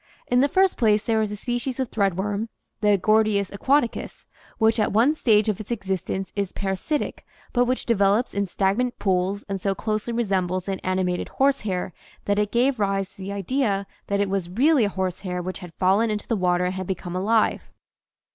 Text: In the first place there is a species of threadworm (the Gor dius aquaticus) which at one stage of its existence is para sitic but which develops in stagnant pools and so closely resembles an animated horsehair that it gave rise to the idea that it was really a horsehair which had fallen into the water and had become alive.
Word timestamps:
In 0.25 0.39
the 0.39 0.47
first 0.47 0.79
place 0.79 1.03
there 1.03 1.21
is 1.21 1.31
a 1.31 1.35
species 1.35 1.79
of 1.79 1.91
threadworm 1.91 2.47
(the 2.79 2.97
Gor 2.97 3.23
dius 3.23 3.51
aquaticus) 3.51 4.25
which 4.57 4.79
at 4.79 4.91
one 4.91 5.13
stage 5.13 5.47
of 5.47 5.59
its 5.61 5.69
existence 5.69 6.31
is 6.35 6.51
para 6.53 6.73
sitic 6.73 7.19
but 7.53 7.65
which 7.65 7.85
develops 7.85 8.33
in 8.33 8.47
stagnant 8.47 8.97
pools 8.97 9.43
and 9.47 9.61
so 9.61 9.75
closely 9.75 10.11
resembles 10.11 10.67
an 10.67 10.79
animated 10.79 11.29
horsehair 11.29 11.93
that 12.25 12.39
it 12.39 12.51
gave 12.51 12.79
rise 12.79 13.09
to 13.09 13.17
the 13.17 13.31
idea 13.31 13.85
that 14.07 14.19
it 14.19 14.27
was 14.31 14.49
really 14.49 14.85
a 14.85 14.89
horsehair 14.89 15.39
which 15.39 15.59
had 15.59 15.71
fallen 15.75 16.09
into 16.09 16.27
the 16.27 16.35
water 16.35 16.65
and 16.65 16.73
had 16.73 16.87
become 16.87 17.15
alive. 17.15 17.69